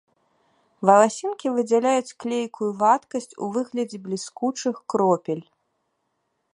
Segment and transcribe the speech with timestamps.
[0.89, 5.45] Валасінкі выдзяляюць клейкую вадкасць у выглядзе бліскучых кропель.